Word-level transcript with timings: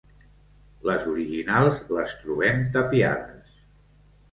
Les 0.89 1.05
originals 1.11 1.83
les 1.97 2.17
trobem 2.23 2.65
tapiades. 2.79 3.57